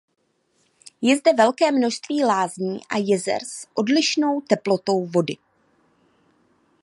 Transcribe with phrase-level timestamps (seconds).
[1.01, 5.37] Je zde velké množství lázní a jezer s odlišnou teplotou vody.